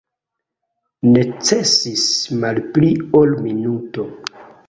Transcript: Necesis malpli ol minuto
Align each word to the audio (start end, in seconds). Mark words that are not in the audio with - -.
Necesis 1.11 2.07
malpli 2.45 2.91
ol 3.21 3.37
minuto 3.45 4.09